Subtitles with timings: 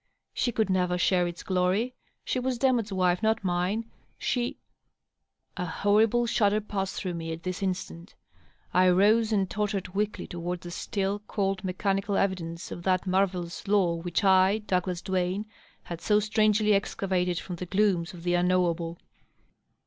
[0.33, 1.93] She could never share ita glory.
[2.25, 3.85] She was Demotte's wife, not mine.
[4.17, 4.57] She
[5.55, 8.15] A horrible shudder passed through me at this instant.
[8.73, 13.67] I rose and tottered weakly toward the still, cold, mechanical evidence of that mar vellous
[13.67, 15.45] law which I, Douglas Duane,
[15.83, 18.97] had so strangely excavated from the glooms of the unknowable.